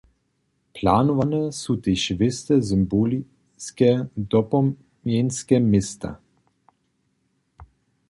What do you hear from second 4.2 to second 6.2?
dopomnjenske městna.